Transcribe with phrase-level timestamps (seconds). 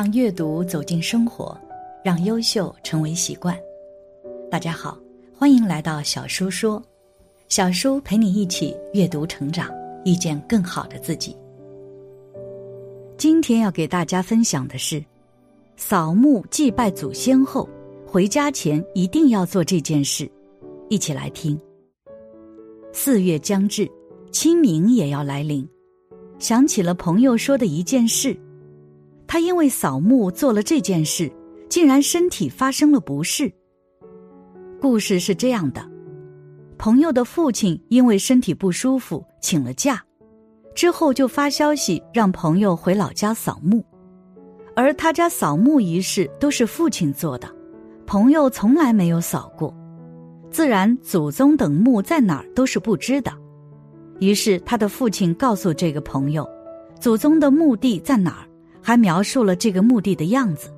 [0.00, 1.54] 让阅读走进生活，
[2.02, 3.54] 让优秀成为习惯。
[4.50, 4.98] 大家好，
[5.36, 6.82] 欢迎来到小叔说，
[7.50, 9.70] 小叔陪你一起阅读成长，
[10.06, 11.36] 遇见更好的自己。
[13.18, 15.04] 今天要给大家分享的是，
[15.76, 17.68] 扫墓祭拜祖先后，
[18.06, 20.26] 回家前一定要做这件事。
[20.88, 21.60] 一起来听。
[22.90, 23.86] 四月将至，
[24.32, 25.68] 清明也要来临，
[26.38, 28.34] 想起了朋友说的一件事。
[29.32, 31.30] 他因为扫墓做了这件事，
[31.68, 33.48] 竟然身体发生了不适。
[34.80, 35.88] 故事是这样的：
[36.76, 40.02] 朋友的父亲因为身体不舒服请了假，
[40.74, 43.84] 之后就发消息让朋友回老家扫墓，
[44.74, 47.48] 而他家扫墓仪式都是父亲做的，
[48.08, 49.72] 朋友从来没有扫过，
[50.50, 53.32] 自然祖宗等墓在哪儿都是不知的。
[54.18, 56.44] 于是他的父亲告诉这个朋友，
[56.98, 58.49] 祖宗的墓地在哪儿。
[58.82, 60.70] 还描述了这个墓地的样子。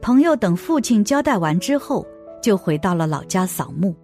[0.00, 2.06] 朋友等父亲交代完之后，
[2.42, 3.94] 就回到了老家扫墓。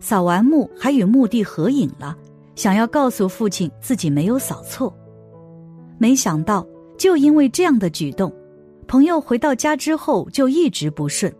[0.00, 2.16] 扫完墓，还与墓地合影了，
[2.54, 4.94] 想要告诉父亲自己没有扫错。
[5.98, 6.66] 没想到，
[6.98, 8.32] 就因为这样的举动，
[8.86, 11.34] 朋友回到家之后就一直不顺，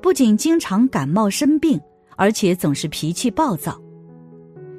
[0.00, 1.80] 不仅经常感冒生病，
[2.16, 3.80] 而且总是脾气暴躁。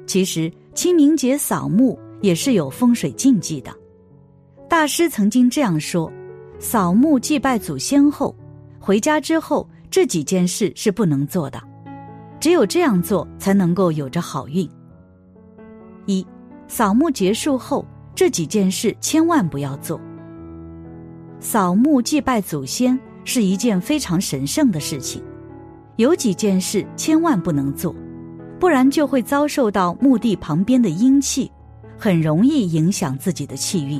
[0.06, 3.70] 其实清明节扫墓也是有风水禁忌的。
[4.68, 6.12] 大师曾经这样说
[6.60, 8.36] ：“扫墓祭拜祖先后，
[8.78, 11.58] 回家之后这几件事是不能做的，
[12.38, 14.68] 只有这样做才能够有着好运。
[16.04, 16.24] 一，
[16.66, 17.82] 扫墓结束后
[18.14, 19.98] 这几件事千万不要做。
[21.40, 25.22] 扫墓祭拜祖先是一件非常神圣的事情，
[25.96, 27.94] 有几件事千万不能做，
[28.60, 31.50] 不然就会遭受到墓地旁边的阴气，
[31.96, 33.98] 很容易影响自己的气运。”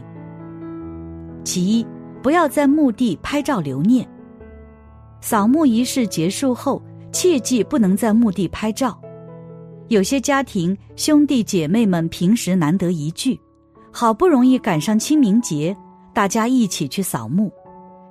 [1.48, 1.86] 其一，
[2.22, 4.06] 不要在墓地拍照留念。
[5.22, 9.00] 扫墓仪式结束后，切记不能在墓地拍照。
[9.88, 13.41] 有些家庭兄弟姐妹们平时难得一聚，
[13.91, 15.75] 好不容易赶上清明节，
[16.12, 17.50] 大家一起去扫墓，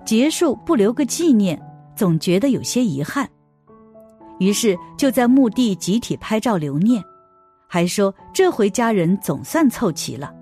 [0.03, 1.62] 结束不留个纪念，
[1.96, 3.30] 总觉得有些遗憾。
[4.40, 7.03] 于是就在墓地集体拍照留念，
[7.68, 10.34] 还说这回家人总算凑齐了。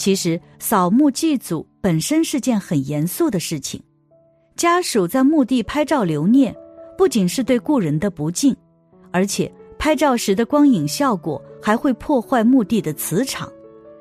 [0.00, 3.78] 其实扫墓祭祖本身是件很严肃的事情，
[4.56, 6.56] 家属在墓地拍照留念，
[6.96, 8.56] 不仅是对故人的不敬，
[9.10, 13.46] 而且拍照时的光影效果还会破坏墓地的磁场，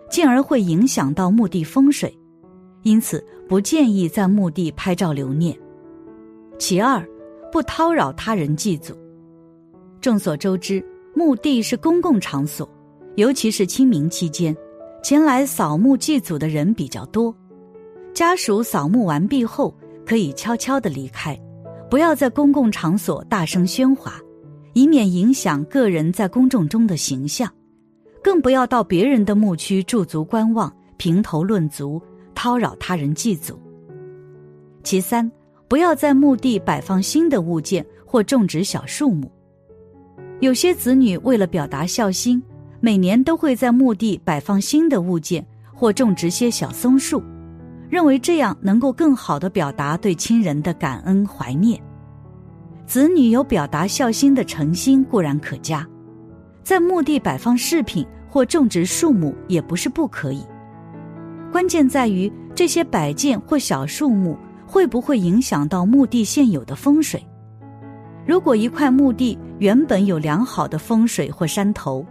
[0.10, 2.18] 进而会影响到墓地风水，
[2.84, 5.54] 因此不建议在墓地拍照留念。
[6.58, 7.06] 其二，
[7.52, 8.96] 不叨扰他人祭祖。
[10.00, 10.82] 众所周知，
[11.14, 12.70] 墓地是公共场所，
[13.18, 14.56] 尤其是清明期间。
[15.02, 17.34] 前来扫墓祭祖的人比较多，
[18.14, 19.74] 家属扫墓完毕后
[20.06, 21.40] 可以悄悄的离开，
[21.90, 24.20] 不要在公共场所大声喧哗，
[24.74, 27.52] 以免影响个人在公众中的形象，
[28.22, 32.02] 更不要到别人的墓区驻足观望、评头论足、
[32.36, 33.58] 叨扰他人祭祖。
[34.84, 35.30] 其三，
[35.68, 39.32] 不要在墓地摆放新的物件或种植小树木，
[40.42, 42.42] 有些子女为了表达孝心。
[42.82, 47.22] 每年都会在墓地摆放新的物件或种植些小松树，
[47.90, 51.82] 认为这样能够更好的表达对亲人的感恩怀念。
[52.86, 55.88] 子女有表达孝心的诚心固然可嘉，
[56.64, 60.44] 在墓地摆放饰品或种植树木也不是不可以。
[61.52, 67.24] 关键在于这些摆件或小树木会不会影响到墓地现有的风水。
[68.26, 72.06] 如果一块墓地原本有良好的风水或山头，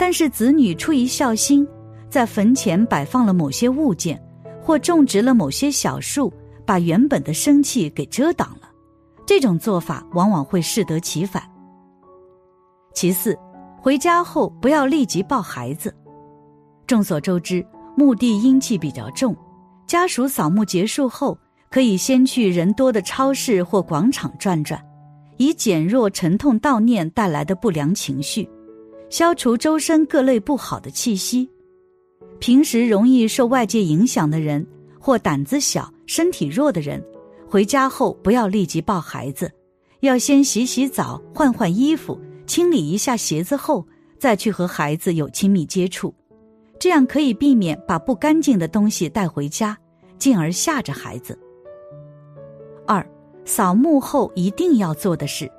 [0.00, 1.68] 但是子女出于孝心，
[2.08, 4.18] 在坟前摆放了某些物件，
[4.62, 6.32] 或种植了某些小树，
[6.64, 8.70] 把原本的生气给遮挡了。
[9.26, 11.42] 这种做法往往会适得其反。
[12.94, 13.38] 其次，
[13.78, 15.94] 回家后不要立即抱孩子。
[16.86, 17.62] 众所周知，
[17.94, 19.36] 墓地阴气比较重，
[19.86, 21.36] 家属扫墓结束后，
[21.70, 24.82] 可以先去人多的超市或广场转转，
[25.36, 28.48] 以减弱沉痛悼念带来的不良情绪，
[29.10, 31.46] 消除周身各类不好的气息。
[32.38, 34.66] 平时容易受外界影响的人，
[34.98, 37.04] 或胆子小、身体弱的人，
[37.46, 39.50] 回家后不要立即抱孩子，
[40.00, 43.86] 要先洗洗澡、换换衣服、清理一下鞋子后，
[44.18, 46.14] 再去和孩子有亲密接触，
[46.78, 49.76] 这样可以避免把不干净的东西带回家，
[50.18, 51.38] 进而吓着孩子。
[52.86, 53.06] 二、
[53.44, 55.50] 扫墓后一定要做的事。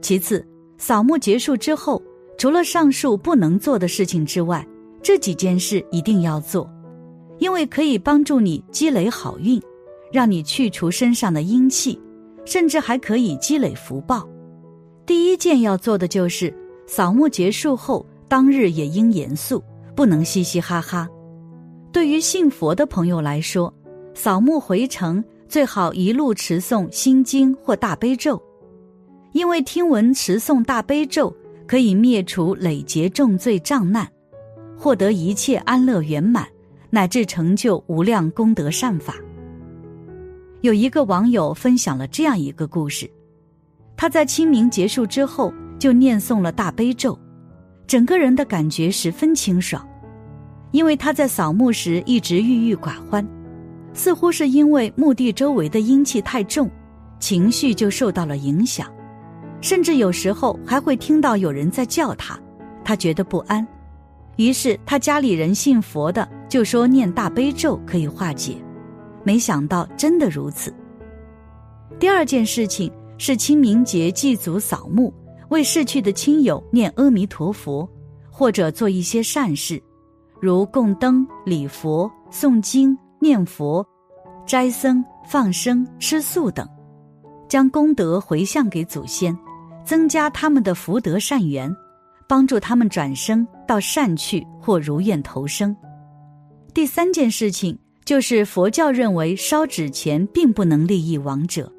[0.00, 0.44] 其次，
[0.76, 2.02] 扫墓结束之后，
[2.38, 4.64] 除了上述不能做的事情之外，
[5.02, 6.70] 这几件事一定要做，
[7.38, 9.60] 因为可以帮助你积累好运，
[10.12, 12.00] 让你去除身上的阴气，
[12.44, 14.26] 甚至还可以积累福报。
[15.04, 16.54] 第一件要做的就是
[16.86, 19.60] 扫墓结束后当日也应严肃，
[19.96, 21.08] 不能嘻嘻哈哈。
[21.90, 23.72] 对于信佛的朋友来说，
[24.14, 28.40] 扫墓回程最好一路持诵心经或大悲咒，
[29.32, 31.34] 因为听闻持诵大悲咒
[31.68, 34.08] 可以灭除累劫重罪障难。
[34.76, 36.46] 获得一切安乐圆满，
[36.88, 39.14] 乃至成就无量功德善法。
[40.62, 43.08] 有一个网友分享了这样一个故事：
[43.96, 47.18] 他在清明结束之后就念诵了大悲咒，
[47.86, 49.86] 整个人的感觉十分清爽。
[50.70, 53.26] 因为他在扫墓时一直郁郁寡欢，
[53.94, 56.70] 似乎是因为墓地周围的阴气太重，
[57.18, 58.88] 情绪就受到了影响，
[59.60, 62.38] 甚至有时候还会听到有人在叫他，
[62.84, 63.66] 他觉得不安。
[64.36, 68.56] 于是他家里人信佛的，就说念大悲咒可以化解，
[69.24, 70.72] 没想到真的如此。
[71.98, 75.12] 第二件事情是清明节祭祖扫墓，
[75.48, 77.88] 为逝去的亲友念阿弥陀佛，
[78.30, 79.82] 或者做一些善事，
[80.40, 83.84] 如供灯、礼佛、诵经、念佛、
[84.46, 86.64] 斋僧、放生、吃素等，
[87.48, 89.36] 将功德回向给祖先，
[89.88, 91.74] 增加他们的福德善缘。
[92.28, 95.74] 帮助他们转生到善趣或如愿投生。
[96.74, 101.72] 第三件事情就是佛教认为烧纸钱并不能利益亡者，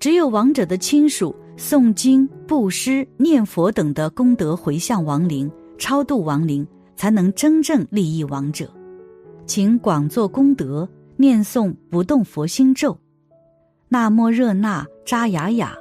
[0.00, 6.66] 只有亡者的亲属诵经、布施、念佛等的功德回向亡灵、超度亡灵，
[6.96, 8.66] 才能真正利益亡者。
[9.44, 10.88] 请广做功德，
[11.18, 12.98] 念诵不动佛心咒：
[13.90, 15.76] 那莫热那扎雅雅，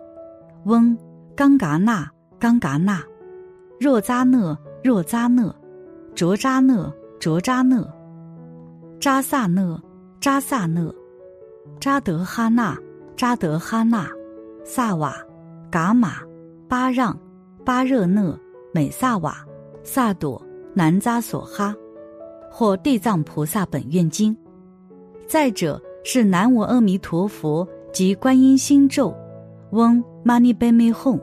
[0.66, 0.98] 嗡
[1.42, 2.08] 冈嘎那
[2.40, 3.02] 冈嘎那。
[3.80, 5.52] 若扎讷，若扎讷，
[6.14, 7.84] 卓扎讷，卓扎讷，
[9.00, 9.82] 扎萨讷，
[10.20, 10.94] 扎萨讷，
[11.80, 12.78] 扎德哈纳，
[13.18, 14.08] 扎德哈纳，
[14.64, 15.16] 萨瓦，
[15.72, 16.18] 嘎玛，
[16.68, 17.18] 巴让，
[17.66, 18.38] 巴热讷，
[18.72, 19.36] 美萨瓦，
[19.82, 20.40] 萨朵，
[20.76, 21.76] 南扎索哈，
[22.52, 24.38] 或地藏菩萨本愿经。
[25.28, 29.12] 再者是南无阿弥陀佛及观音心咒，
[29.72, 31.20] 嗡玛尼贝美吽。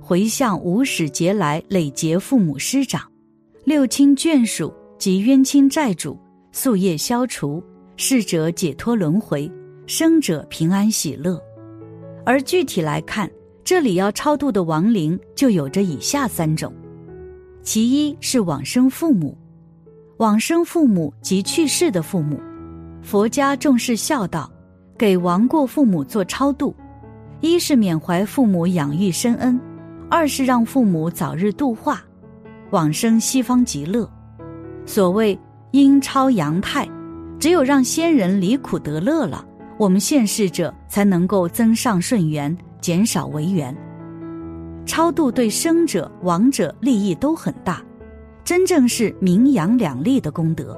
[0.00, 3.02] 回向无始劫来累劫父母师长、
[3.64, 6.18] 六亲眷属及冤亲债主，
[6.50, 7.62] 宿业消除，
[7.96, 9.48] 逝者解脱轮回，
[9.86, 11.40] 生者平安喜乐。
[12.24, 13.30] 而具体来看，
[13.62, 16.72] 这里要超度的亡灵就有着以下三种：
[17.62, 19.36] 其一是往生父母，
[20.16, 22.40] 往生父母及去世的父母，
[23.02, 24.50] 佛家重视孝道，
[24.98, 26.74] 给亡过父母做超度，
[27.40, 29.60] 一是缅怀父母养育深恩。
[30.10, 32.02] 二是让父母早日度化，
[32.70, 34.10] 往生西方极乐。
[34.84, 35.38] 所谓
[35.70, 36.86] 阴超阳泰，
[37.38, 39.46] 只有让先人离苦得乐了，
[39.78, 43.74] 我们现世者才能够增上顺缘，减少违缘。
[44.84, 47.80] 超度对生者亡者利益都很大，
[48.42, 50.76] 真正是名扬两利的功德。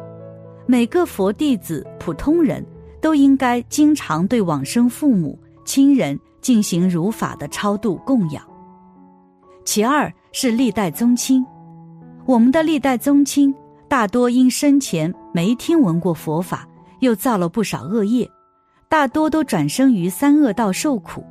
[0.66, 2.62] 每个佛弟子、普通人
[3.00, 8.44] 都应该经常对往生父母亲人进行如法的超度供养。
[9.64, 11.44] 其二是历代宗亲，
[12.26, 13.54] 我们的历代宗亲
[13.88, 16.68] 大多因生前没听闻过佛法，
[17.00, 18.28] 又造了不少恶业，
[18.88, 21.24] 大多都转生于三恶道受苦。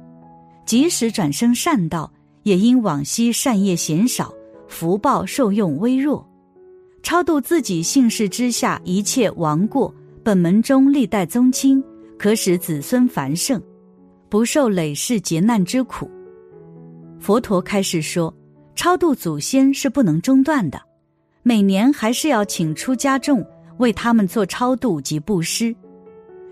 [0.65, 2.11] 即使转生善道，
[2.43, 4.31] 也因往昔善业嫌少，
[4.67, 6.25] 福报受用微弱。
[7.03, 11.83] 超度自己姓氏之下一切亡过本门中历代宗亲，
[12.17, 13.61] 可使子孙繁盛，
[14.29, 16.09] 不受累世劫难之苦。
[17.21, 18.33] 佛陀开示说，
[18.75, 20.81] 超度祖先是不能中断的，
[21.43, 23.45] 每年还是要请出家众
[23.77, 25.73] 为他们做超度及布施，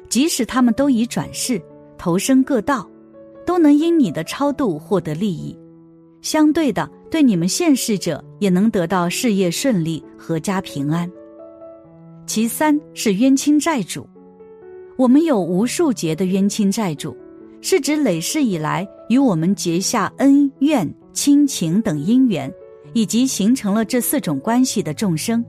[0.10, 1.60] 即使他们都已转世
[1.98, 2.88] 投身各道，
[3.48, 5.58] 都能因你的超度获得利益。
[6.22, 11.10] 相对的，对你们现世者也能得到事业顺利、阖家平安。
[12.28, 14.08] 其三是冤亲债主，
[14.98, 17.18] 我们有无数劫的冤亲债主，
[17.62, 18.88] 是指累世以来。
[19.10, 22.54] 与我们结下恩怨、亲情等因缘，
[22.94, 25.44] 以及形成了这四种关系的众生。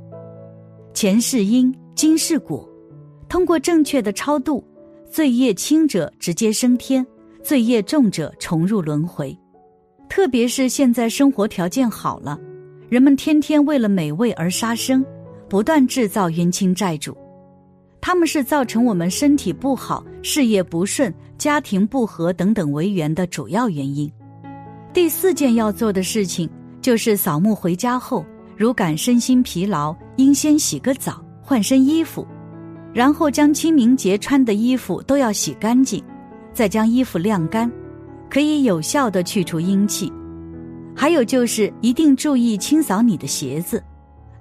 [0.94, 2.66] 前世因，今世果。
[3.28, 4.64] 通过正确的超度，
[5.10, 7.06] 罪业轻者直接升天，
[7.42, 9.38] 罪业重者重入轮回。
[10.08, 12.40] 特别是现在生活条件好了，
[12.88, 15.04] 人们天天为了美味而杀生，
[15.50, 17.14] 不断制造冤亲债主，
[18.00, 24.10] 他们是造成我们身体不好、事业不顺、家庭不和等等为缘的主要原因。
[24.92, 26.48] 第四件要做的事情
[26.80, 28.24] 就是扫墓回家后，
[28.56, 32.26] 如感身心疲劳，应先洗个澡，换身衣服。
[32.92, 36.02] 然后将清明节穿的衣服都要洗干净，
[36.52, 37.70] 再将衣服晾干，
[38.28, 40.12] 可以有效的去除阴气。
[40.96, 43.80] 还有就是一定注意清扫你的鞋子，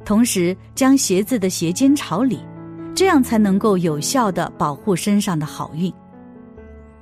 [0.04, 2.40] 同时将鞋子的鞋尖朝里，
[2.96, 5.92] 这样才能够有效的保护身上的好运。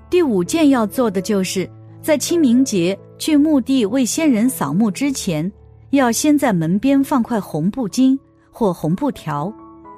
[0.10, 1.70] 第五件要做的就是
[2.02, 5.52] 在清明节去墓地为先人扫墓之前，
[5.90, 8.18] 要先在门边放块红布巾
[8.52, 9.52] 或红布条。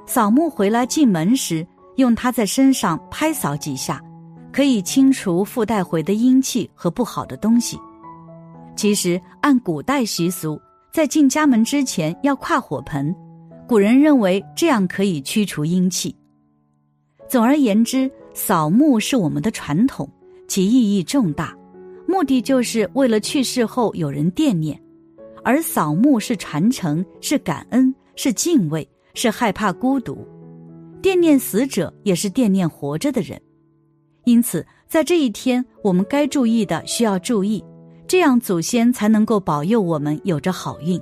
[0.05, 1.65] 扫墓回来进门时，
[1.97, 4.01] 用它在身上拍扫几下，
[4.51, 7.77] 可以清除附带回的阴气和不好的东西。
[8.75, 10.59] 其实按古代习俗，
[10.91, 13.15] 在进家门之前要跨火盆，
[13.69, 16.15] 古人认为这样可以驱除阴气。
[17.27, 20.09] 总而言之，扫墓是我们的传统，
[20.47, 21.55] 其意义重大，
[22.07, 24.81] 目的就是为了去世后有人惦念，
[25.43, 28.89] 而扫墓是传承，是感恩，是敬畏。
[29.15, 30.25] 是害怕孤独，
[31.01, 33.41] 惦念死者也是惦念活着的人，
[34.23, 37.61] 因此在这一天，我们该注意的需要注意，
[38.07, 41.01] 这样祖先才能够保佑我们有着好运。